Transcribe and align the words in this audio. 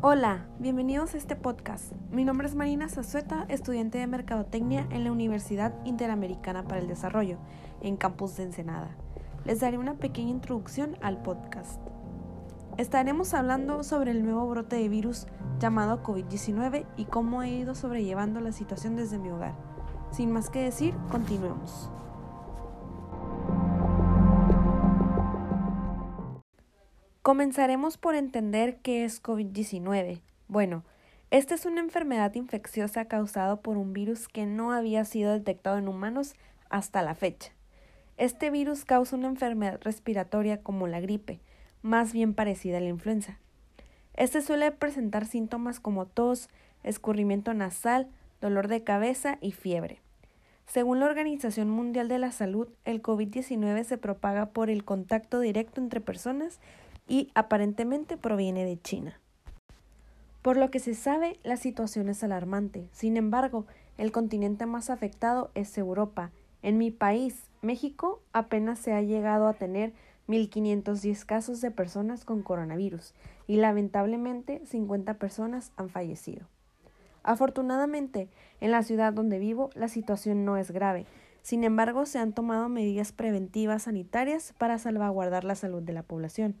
Hola, 0.00 0.46
bienvenidos 0.60 1.14
a 1.14 1.16
este 1.16 1.34
podcast. 1.34 1.92
Mi 2.12 2.24
nombre 2.24 2.46
es 2.46 2.54
Marina 2.54 2.88
Zazueta, 2.88 3.46
estudiante 3.48 3.98
de 3.98 4.06
Mercadotecnia 4.06 4.86
en 4.92 5.02
la 5.02 5.10
Universidad 5.10 5.74
Interamericana 5.84 6.62
para 6.62 6.80
el 6.80 6.86
Desarrollo, 6.86 7.38
en 7.80 7.96
Campus 7.96 8.36
de 8.36 8.44
Ensenada. 8.44 8.96
Les 9.44 9.58
daré 9.58 9.76
una 9.76 9.94
pequeña 9.94 10.30
introducción 10.30 10.96
al 11.02 11.20
podcast. 11.20 11.80
Estaremos 12.76 13.34
hablando 13.34 13.82
sobre 13.82 14.12
el 14.12 14.22
nuevo 14.22 14.48
brote 14.48 14.76
de 14.76 14.88
virus 14.88 15.26
llamado 15.58 16.00
COVID-19 16.04 16.86
y 16.96 17.06
cómo 17.06 17.42
he 17.42 17.50
ido 17.50 17.74
sobrellevando 17.74 18.38
la 18.38 18.52
situación 18.52 18.94
desde 18.94 19.18
mi 19.18 19.30
hogar. 19.30 19.56
Sin 20.12 20.30
más 20.30 20.48
que 20.48 20.62
decir, 20.62 20.94
continuemos. 21.10 21.90
Comenzaremos 27.28 27.98
por 27.98 28.14
entender 28.14 28.78
qué 28.78 29.04
es 29.04 29.22
COVID-19. 29.22 30.22
Bueno, 30.48 30.82
esta 31.30 31.56
es 31.56 31.66
una 31.66 31.80
enfermedad 31.80 32.34
infecciosa 32.36 33.04
causada 33.04 33.56
por 33.56 33.76
un 33.76 33.92
virus 33.92 34.28
que 34.28 34.46
no 34.46 34.72
había 34.72 35.04
sido 35.04 35.34
detectado 35.34 35.76
en 35.76 35.88
humanos 35.88 36.32
hasta 36.70 37.02
la 37.02 37.14
fecha. 37.14 37.52
Este 38.16 38.48
virus 38.48 38.86
causa 38.86 39.14
una 39.14 39.28
enfermedad 39.28 39.78
respiratoria 39.82 40.62
como 40.62 40.86
la 40.86 41.00
gripe, 41.00 41.38
más 41.82 42.14
bien 42.14 42.32
parecida 42.32 42.78
a 42.78 42.80
la 42.80 42.88
influenza. 42.88 43.38
Este 44.14 44.40
suele 44.40 44.70
presentar 44.70 45.26
síntomas 45.26 45.80
como 45.80 46.06
tos, 46.06 46.48
escurrimiento 46.82 47.52
nasal, 47.52 48.08
dolor 48.40 48.68
de 48.68 48.84
cabeza 48.84 49.36
y 49.42 49.52
fiebre. 49.52 50.00
Según 50.66 50.98
la 50.98 51.06
Organización 51.06 51.68
Mundial 51.68 52.08
de 52.08 52.20
la 52.20 52.32
Salud, 52.32 52.68
el 52.86 53.02
COVID-19 53.02 53.84
se 53.84 53.98
propaga 53.98 54.46
por 54.46 54.70
el 54.70 54.84
contacto 54.84 55.40
directo 55.40 55.82
entre 55.82 56.00
personas 56.00 56.58
y 57.08 57.30
aparentemente 57.34 58.16
proviene 58.16 58.64
de 58.64 58.80
China. 58.80 59.18
Por 60.42 60.56
lo 60.56 60.70
que 60.70 60.78
se 60.78 60.94
sabe, 60.94 61.38
la 61.42 61.56
situación 61.56 62.08
es 62.08 62.22
alarmante. 62.22 62.88
Sin 62.92 63.16
embargo, 63.16 63.66
el 63.96 64.12
continente 64.12 64.66
más 64.66 64.90
afectado 64.90 65.50
es 65.54 65.76
Europa. 65.76 66.30
En 66.62 66.78
mi 66.78 66.90
país, 66.90 67.44
México, 67.62 68.22
apenas 68.32 68.78
se 68.78 68.92
ha 68.92 69.02
llegado 69.02 69.48
a 69.48 69.54
tener 69.54 69.92
1.510 70.28 71.24
casos 71.24 71.60
de 71.60 71.70
personas 71.70 72.24
con 72.24 72.42
coronavirus 72.42 73.14
y 73.46 73.56
lamentablemente 73.56 74.62
50 74.66 75.14
personas 75.14 75.72
han 75.76 75.88
fallecido. 75.88 76.46
Afortunadamente, 77.22 78.28
en 78.60 78.70
la 78.70 78.82
ciudad 78.82 79.12
donde 79.12 79.38
vivo 79.38 79.70
la 79.74 79.88
situación 79.88 80.44
no 80.44 80.56
es 80.56 80.70
grave. 80.70 81.06
Sin 81.42 81.64
embargo, 81.64 82.06
se 82.06 82.18
han 82.18 82.32
tomado 82.32 82.68
medidas 82.68 83.12
preventivas 83.12 83.84
sanitarias 83.84 84.54
para 84.58 84.78
salvaguardar 84.78 85.44
la 85.44 85.54
salud 85.54 85.82
de 85.82 85.92
la 85.94 86.02
población. 86.02 86.56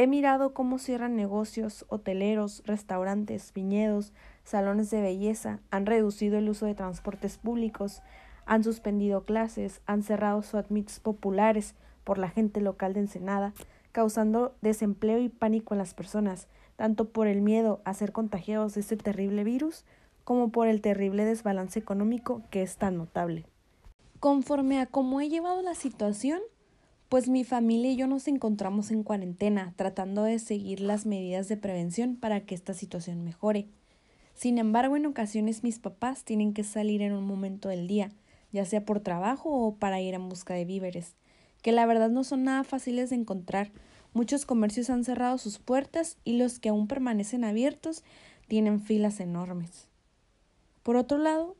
He 0.00 0.06
mirado 0.06 0.54
cómo 0.54 0.78
cierran 0.78 1.16
negocios, 1.16 1.84
hoteleros, 1.88 2.62
restaurantes, 2.64 3.52
viñedos, 3.52 4.12
salones 4.44 4.90
de 4.90 5.00
belleza, 5.00 5.58
han 5.72 5.86
reducido 5.86 6.38
el 6.38 6.48
uso 6.48 6.66
de 6.66 6.76
transportes 6.76 7.36
públicos, 7.36 8.00
han 8.46 8.62
suspendido 8.62 9.24
clases, 9.24 9.80
han 9.86 10.04
cerrado 10.04 10.44
admits 10.52 11.00
populares 11.00 11.74
por 12.04 12.18
la 12.18 12.28
gente 12.28 12.60
local 12.60 12.92
de 12.92 13.00
Ensenada, 13.00 13.54
causando 13.90 14.54
desempleo 14.62 15.18
y 15.18 15.30
pánico 15.30 15.74
en 15.74 15.78
las 15.78 15.94
personas, 15.94 16.46
tanto 16.76 17.08
por 17.08 17.26
el 17.26 17.40
miedo 17.40 17.80
a 17.84 17.92
ser 17.92 18.12
contagiados 18.12 18.74
de 18.74 18.82
este 18.82 18.96
terrible 18.96 19.42
virus, 19.42 19.84
como 20.22 20.50
por 20.50 20.68
el 20.68 20.80
terrible 20.80 21.24
desbalance 21.24 21.76
económico 21.76 22.42
que 22.50 22.62
es 22.62 22.76
tan 22.76 22.98
notable. 22.98 23.46
Conforme 24.20 24.78
a 24.80 24.86
cómo 24.86 25.20
he 25.20 25.28
llevado 25.28 25.60
la 25.60 25.74
situación, 25.74 26.38
pues 27.08 27.28
mi 27.28 27.42
familia 27.42 27.90
y 27.90 27.96
yo 27.96 28.06
nos 28.06 28.28
encontramos 28.28 28.90
en 28.90 29.02
cuarentena, 29.02 29.72
tratando 29.76 30.24
de 30.24 30.38
seguir 30.38 30.80
las 30.80 31.06
medidas 31.06 31.48
de 31.48 31.56
prevención 31.56 32.16
para 32.16 32.40
que 32.40 32.54
esta 32.54 32.74
situación 32.74 33.24
mejore. 33.24 33.66
Sin 34.34 34.58
embargo, 34.58 34.96
en 34.96 35.06
ocasiones 35.06 35.64
mis 35.64 35.78
papás 35.78 36.24
tienen 36.24 36.52
que 36.52 36.64
salir 36.64 37.00
en 37.00 37.12
un 37.12 37.24
momento 37.24 37.70
del 37.70 37.88
día, 37.88 38.10
ya 38.52 38.64
sea 38.66 38.84
por 38.84 39.00
trabajo 39.00 39.50
o 39.50 39.74
para 39.74 40.00
ir 40.00 40.14
en 40.14 40.28
busca 40.28 40.54
de 40.54 40.66
víveres, 40.66 41.14
que 41.62 41.72
la 41.72 41.86
verdad 41.86 42.10
no 42.10 42.24
son 42.24 42.44
nada 42.44 42.62
fáciles 42.62 43.10
de 43.10 43.16
encontrar. 43.16 43.72
Muchos 44.12 44.44
comercios 44.44 44.90
han 44.90 45.04
cerrado 45.04 45.38
sus 45.38 45.58
puertas 45.58 46.18
y 46.24 46.36
los 46.36 46.58
que 46.58 46.68
aún 46.68 46.88
permanecen 46.88 47.42
abiertos 47.42 48.04
tienen 48.48 48.80
filas 48.80 49.18
enormes. 49.20 49.88
Por 50.82 50.96
otro 50.96 51.18
lado, 51.18 51.56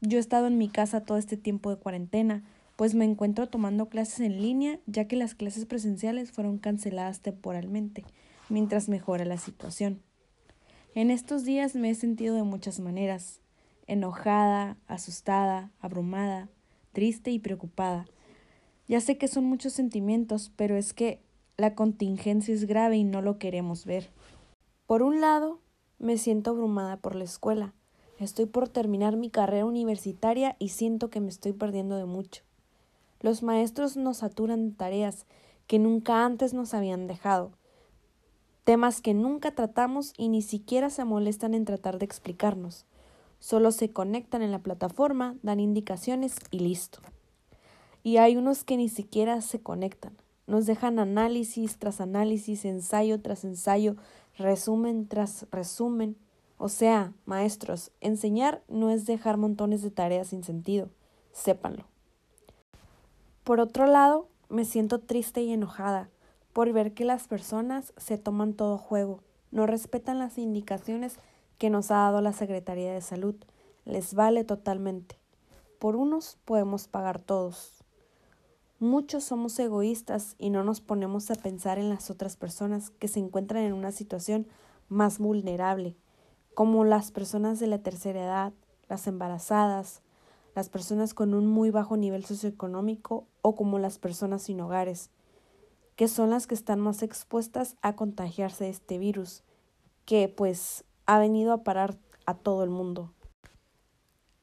yo 0.00 0.18
he 0.18 0.20
estado 0.20 0.46
en 0.46 0.56
mi 0.56 0.68
casa 0.68 1.04
todo 1.04 1.18
este 1.18 1.36
tiempo 1.36 1.70
de 1.70 1.76
cuarentena, 1.76 2.44
pues 2.76 2.94
me 2.94 3.04
encuentro 3.04 3.48
tomando 3.48 3.88
clases 3.88 4.20
en 4.20 4.42
línea 4.42 4.80
ya 4.86 5.06
que 5.06 5.16
las 5.16 5.34
clases 5.34 5.66
presenciales 5.66 6.32
fueron 6.32 6.58
canceladas 6.58 7.20
temporalmente, 7.20 8.04
mientras 8.48 8.88
mejora 8.88 9.24
la 9.24 9.38
situación. 9.38 10.02
En 10.94 11.10
estos 11.10 11.44
días 11.44 11.74
me 11.74 11.90
he 11.90 11.94
sentido 11.94 12.34
de 12.34 12.42
muchas 12.42 12.80
maneras, 12.80 13.40
enojada, 13.86 14.76
asustada, 14.86 15.70
abrumada, 15.80 16.48
triste 16.92 17.30
y 17.30 17.38
preocupada. 17.38 18.06
Ya 18.86 19.00
sé 19.00 19.18
que 19.18 19.28
son 19.28 19.44
muchos 19.44 19.72
sentimientos, 19.72 20.52
pero 20.56 20.76
es 20.76 20.92
que 20.92 21.20
la 21.56 21.74
contingencia 21.74 22.54
es 22.54 22.64
grave 22.66 22.96
y 22.96 23.04
no 23.04 23.22
lo 23.22 23.38
queremos 23.38 23.86
ver. 23.86 24.10
Por 24.86 25.02
un 25.02 25.20
lado, 25.20 25.60
me 25.98 26.18
siento 26.18 26.50
abrumada 26.50 26.96
por 26.96 27.14
la 27.14 27.24
escuela. 27.24 27.72
Estoy 28.18 28.46
por 28.46 28.68
terminar 28.68 29.16
mi 29.16 29.30
carrera 29.30 29.64
universitaria 29.64 30.56
y 30.58 30.68
siento 30.68 31.10
que 31.10 31.20
me 31.20 31.28
estoy 31.28 31.52
perdiendo 31.52 31.96
de 31.96 32.04
mucho. 32.04 32.42
Los 33.24 33.42
maestros 33.42 33.96
nos 33.96 34.18
saturan 34.18 34.74
tareas 34.74 35.24
que 35.66 35.78
nunca 35.78 36.26
antes 36.26 36.52
nos 36.52 36.74
habían 36.74 37.06
dejado, 37.06 37.52
temas 38.64 39.00
que 39.00 39.14
nunca 39.14 39.54
tratamos 39.54 40.12
y 40.18 40.28
ni 40.28 40.42
siquiera 40.42 40.90
se 40.90 41.06
molestan 41.06 41.54
en 41.54 41.64
tratar 41.64 41.98
de 41.98 42.04
explicarnos. 42.04 42.84
Solo 43.38 43.72
se 43.72 43.90
conectan 43.90 44.42
en 44.42 44.52
la 44.52 44.58
plataforma, 44.58 45.36
dan 45.42 45.58
indicaciones 45.58 46.36
y 46.50 46.58
listo. 46.58 46.98
Y 48.02 48.18
hay 48.18 48.36
unos 48.36 48.62
que 48.62 48.76
ni 48.76 48.90
siquiera 48.90 49.40
se 49.40 49.58
conectan. 49.62 50.18
Nos 50.46 50.66
dejan 50.66 50.98
análisis 50.98 51.78
tras 51.78 52.02
análisis, 52.02 52.66
ensayo 52.66 53.22
tras 53.22 53.44
ensayo, 53.44 53.96
resumen 54.36 55.08
tras 55.08 55.46
resumen. 55.50 56.18
O 56.58 56.68
sea, 56.68 57.14
maestros, 57.24 57.90
enseñar 58.02 58.62
no 58.68 58.90
es 58.90 59.06
dejar 59.06 59.38
montones 59.38 59.80
de 59.80 59.90
tareas 59.90 60.26
sin 60.26 60.44
sentido. 60.44 60.90
Sépanlo. 61.32 61.93
Por 63.44 63.60
otro 63.60 63.86
lado, 63.86 64.28
me 64.48 64.64
siento 64.64 65.00
triste 65.00 65.42
y 65.42 65.52
enojada 65.52 66.08
por 66.54 66.72
ver 66.72 66.94
que 66.94 67.04
las 67.04 67.28
personas 67.28 67.92
se 67.98 68.16
toman 68.16 68.54
todo 68.54 68.78
juego, 68.78 69.20
no 69.50 69.66
respetan 69.66 70.18
las 70.18 70.38
indicaciones 70.38 71.18
que 71.58 71.68
nos 71.68 71.90
ha 71.90 71.96
dado 71.96 72.22
la 72.22 72.32
Secretaría 72.32 72.94
de 72.94 73.02
Salud, 73.02 73.34
les 73.84 74.14
vale 74.14 74.44
totalmente. 74.44 75.18
Por 75.78 75.94
unos 75.94 76.38
podemos 76.46 76.88
pagar 76.88 77.18
todos. 77.18 77.84
Muchos 78.78 79.24
somos 79.24 79.58
egoístas 79.58 80.36
y 80.38 80.48
no 80.48 80.64
nos 80.64 80.80
ponemos 80.80 81.30
a 81.30 81.34
pensar 81.34 81.78
en 81.78 81.90
las 81.90 82.08
otras 82.08 82.36
personas 82.36 82.88
que 82.90 83.08
se 83.08 83.20
encuentran 83.20 83.64
en 83.64 83.74
una 83.74 83.92
situación 83.92 84.46
más 84.88 85.18
vulnerable, 85.18 85.96
como 86.54 86.84
las 86.84 87.10
personas 87.10 87.60
de 87.60 87.66
la 87.66 87.78
tercera 87.78 88.24
edad, 88.24 88.52
las 88.88 89.06
embarazadas, 89.06 90.00
las 90.54 90.68
personas 90.68 91.14
con 91.14 91.34
un 91.34 91.46
muy 91.46 91.70
bajo 91.70 91.96
nivel 91.96 92.24
socioeconómico 92.24 93.26
o 93.42 93.56
como 93.56 93.78
las 93.78 93.98
personas 93.98 94.42
sin 94.42 94.60
hogares, 94.60 95.10
que 95.96 96.08
son 96.08 96.30
las 96.30 96.46
que 96.46 96.54
están 96.54 96.80
más 96.80 97.02
expuestas 97.02 97.76
a 97.82 97.96
contagiarse 97.96 98.64
de 98.64 98.70
este 98.70 98.98
virus, 98.98 99.42
que 100.04 100.28
pues 100.28 100.84
ha 101.06 101.18
venido 101.18 101.52
a 101.52 101.64
parar 101.64 101.98
a 102.26 102.34
todo 102.34 102.62
el 102.62 102.70
mundo. 102.70 103.12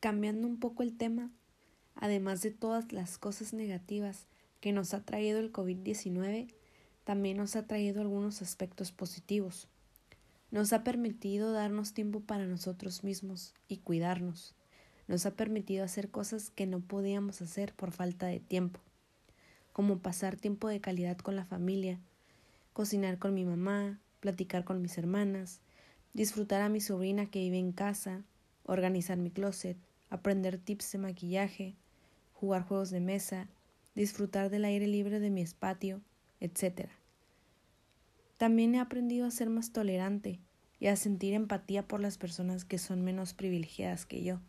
Cambiando 0.00 0.46
un 0.46 0.58
poco 0.58 0.82
el 0.82 0.96
tema, 0.96 1.30
además 1.94 2.42
de 2.42 2.52
todas 2.52 2.92
las 2.92 3.18
cosas 3.18 3.52
negativas 3.52 4.26
que 4.60 4.72
nos 4.72 4.94
ha 4.94 5.04
traído 5.04 5.40
el 5.40 5.52
COVID-19, 5.52 6.52
también 7.04 7.36
nos 7.36 7.56
ha 7.56 7.66
traído 7.66 8.00
algunos 8.00 8.42
aspectos 8.42 8.92
positivos. 8.92 9.68
Nos 10.50 10.72
ha 10.72 10.84
permitido 10.84 11.52
darnos 11.52 11.92
tiempo 11.92 12.20
para 12.20 12.46
nosotros 12.46 13.04
mismos 13.04 13.54
y 13.66 13.78
cuidarnos 13.78 14.54
nos 15.08 15.26
ha 15.26 15.32
permitido 15.32 15.84
hacer 15.84 16.10
cosas 16.10 16.50
que 16.50 16.66
no 16.66 16.80
podíamos 16.80 17.42
hacer 17.42 17.74
por 17.74 17.90
falta 17.92 18.26
de 18.26 18.40
tiempo, 18.40 18.78
como 19.72 19.98
pasar 19.98 20.36
tiempo 20.36 20.68
de 20.68 20.80
calidad 20.80 21.16
con 21.16 21.34
la 21.34 21.44
familia, 21.44 21.98
cocinar 22.74 23.18
con 23.18 23.34
mi 23.34 23.44
mamá, 23.44 23.98
platicar 24.20 24.64
con 24.64 24.82
mis 24.82 24.98
hermanas, 24.98 25.60
disfrutar 26.12 26.62
a 26.62 26.68
mi 26.68 26.80
sobrina 26.80 27.26
que 27.26 27.40
vive 27.40 27.58
en 27.58 27.72
casa, 27.72 28.22
organizar 28.64 29.16
mi 29.16 29.30
closet, 29.30 29.78
aprender 30.10 30.58
tips 30.58 30.92
de 30.92 30.98
maquillaje, 30.98 31.74
jugar 32.34 32.62
juegos 32.62 32.90
de 32.90 33.00
mesa, 33.00 33.48
disfrutar 33.94 34.50
del 34.50 34.64
aire 34.64 34.86
libre 34.86 35.20
de 35.20 35.30
mi 35.30 35.40
espatio, 35.40 36.02
etc. 36.40 36.88
También 38.36 38.74
he 38.74 38.80
aprendido 38.80 39.26
a 39.26 39.30
ser 39.30 39.48
más 39.48 39.72
tolerante 39.72 40.38
y 40.78 40.86
a 40.86 40.96
sentir 40.96 41.34
empatía 41.34 41.88
por 41.88 42.00
las 42.00 42.18
personas 42.18 42.64
que 42.64 42.78
son 42.78 43.02
menos 43.02 43.34
privilegiadas 43.34 44.06
que 44.06 44.22
yo. 44.22 44.40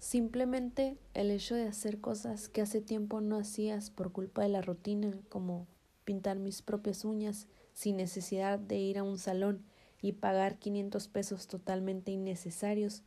Simplemente 0.00 0.96
el 1.12 1.30
hecho 1.30 1.54
de 1.54 1.68
hacer 1.68 2.00
cosas 2.00 2.48
que 2.48 2.62
hace 2.62 2.80
tiempo 2.80 3.20
no 3.20 3.36
hacías 3.36 3.90
por 3.90 4.12
culpa 4.12 4.42
de 4.42 4.48
la 4.48 4.62
rutina, 4.62 5.12
como 5.28 5.66
pintar 6.04 6.38
mis 6.38 6.62
propias 6.62 7.04
uñas 7.04 7.48
sin 7.74 7.98
necesidad 7.98 8.58
de 8.58 8.78
ir 8.78 8.98
a 8.98 9.02
un 9.02 9.18
salón 9.18 9.62
y 10.00 10.12
pagar 10.12 10.58
500 10.58 11.06
pesos 11.08 11.48
totalmente 11.48 12.12
innecesarios, 12.12 13.02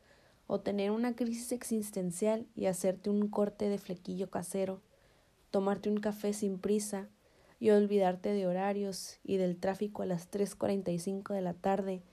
o 0.45 0.59
tener 0.59 0.91
una 0.91 1.15
crisis 1.15 1.51
existencial 1.51 2.45
y 2.55 2.67
hacerte 2.67 3.09
un 3.09 3.27
corte 3.27 3.69
de 3.69 3.79
flequillo 3.79 4.29
casero, 4.29 4.79
tomarte 5.49 5.89
un 5.89 5.97
café 5.97 6.31
sin 6.31 6.59
prisa 6.59 7.09
y 7.59 7.71
olvidarte 7.71 8.33
de 8.33 8.45
horarios 8.45 9.17
y 9.23 9.37
del 9.37 9.57
tráfico 9.57 10.03
a 10.03 10.05
las 10.05 10.29
3.45 10.29 11.33
de 11.33 11.41
la 11.41 11.55
tarde 11.55 12.03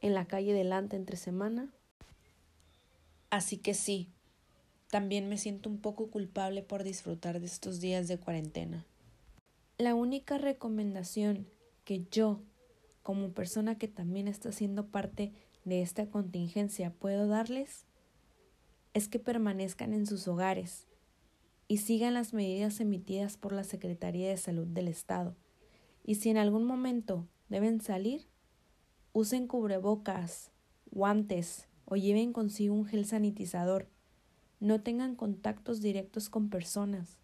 en 0.00 0.14
la 0.14 0.26
calle 0.26 0.52
delante 0.52 0.94
entre 0.94 1.16
semana? 1.16 1.72
Así 3.32 3.56
que 3.56 3.72
sí, 3.72 4.10
también 4.90 5.26
me 5.30 5.38
siento 5.38 5.70
un 5.70 5.78
poco 5.78 6.10
culpable 6.10 6.62
por 6.62 6.84
disfrutar 6.84 7.40
de 7.40 7.46
estos 7.46 7.80
días 7.80 8.06
de 8.06 8.18
cuarentena. 8.18 8.84
La 9.78 9.94
única 9.94 10.36
recomendación 10.36 11.46
que 11.86 12.04
yo, 12.10 12.42
como 13.02 13.32
persona 13.32 13.78
que 13.78 13.88
también 13.88 14.28
está 14.28 14.52
siendo 14.52 14.88
parte 14.88 15.32
de 15.64 15.80
esta 15.80 16.10
contingencia, 16.10 16.92
puedo 16.92 17.26
darles 17.26 17.86
es 18.92 19.08
que 19.08 19.18
permanezcan 19.18 19.94
en 19.94 20.04
sus 20.04 20.28
hogares 20.28 20.86
y 21.68 21.78
sigan 21.78 22.12
las 22.12 22.34
medidas 22.34 22.80
emitidas 22.80 23.38
por 23.38 23.54
la 23.54 23.64
Secretaría 23.64 24.28
de 24.28 24.36
Salud 24.36 24.66
del 24.66 24.88
Estado. 24.88 25.34
Y 26.04 26.16
si 26.16 26.28
en 26.28 26.36
algún 26.36 26.64
momento 26.64 27.26
deben 27.48 27.80
salir, 27.80 28.28
usen 29.14 29.46
cubrebocas, 29.46 30.50
guantes 30.90 31.66
o 31.92 31.96
lleven 31.96 32.32
consigo 32.32 32.74
un 32.74 32.86
gel 32.86 33.04
sanitizador. 33.04 33.86
No 34.60 34.80
tengan 34.80 35.14
contactos 35.14 35.82
directos 35.82 36.30
con 36.30 36.48
personas. 36.48 37.18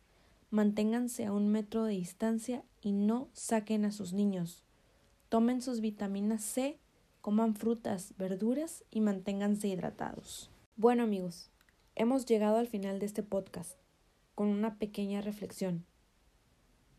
Manténganse 0.51 1.25
a 1.25 1.33
un 1.33 1.49
metro 1.49 1.85
de 1.85 1.95
distancia 1.95 2.63
y 2.83 2.93
no 2.93 3.31
saquen 3.33 3.87
a 3.87 3.93
sus 3.93 4.13
niños. 4.13 4.63
Tomen 5.31 5.63
sus 5.63 5.81
vitaminas 5.81 6.43
C, 6.43 6.79
coman 7.23 7.55
frutas, 7.55 8.13
verduras 8.19 8.85
y 8.91 9.01
manténganse 9.01 9.69
hidratados. 9.69 10.51
Bueno 10.77 11.05
amigos, 11.05 11.51
hemos 11.95 12.27
llegado 12.27 12.59
al 12.59 12.67
final 12.67 12.99
de 12.99 13.07
este 13.07 13.23
podcast 13.23 13.79
con 14.35 14.49
una 14.49 14.79
pequeña 14.79 15.23
reflexión. 15.23 15.87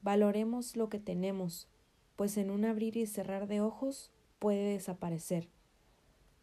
Valoremos 0.01 0.75
lo 0.75 0.89
que 0.89 0.97
tenemos, 0.97 1.67
pues 2.15 2.35
en 2.37 2.49
un 2.49 2.65
abrir 2.65 2.97
y 2.97 3.05
cerrar 3.05 3.47
de 3.47 3.61
ojos 3.61 4.09
puede 4.39 4.73
desaparecer. 4.73 5.49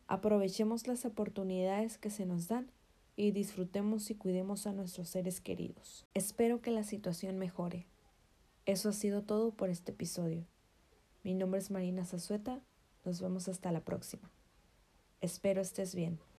Aprovechemos 0.08 0.86
las 0.86 1.04
oportunidades 1.04 1.98
que 1.98 2.10
se 2.10 2.26
nos 2.26 2.48
dan 2.48 2.70
y 3.16 3.32
disfrutemos 3.32 4.10
y 4.10 4.14
cuidemos 4.14 4.66
a 4.66 4.72
nuestros 4.72 5.08
seres 5.08 5.40
queridos. 5.40 6.06
Espero 6.14 6.60
que 6.60 6.70
la 6.70 6.84
situación 6.84 7.38
mejore. 7.38 7.86
Eso 8.66 8.90
ha 8.90 8.92
sido 8.92 9.22
todo 9.22 9.52
por 9.52 9.70
este 9.70 9.92
episodio. 9.92 10.46
Mi 11.24 11.34
nombre 11.34 11.58
es 11.58 11.70
Marina 11.70 12.04
Zazueta. 12.04 12.60
Nos 13.04 13.20
vemos 13.20 13.48
hasta 13.48 13.72
la 13.72 13.80
próxima. 13.80 14.30
Espero 15.20 15.60
estés 15.60 15.94
bien. 15.94 16.20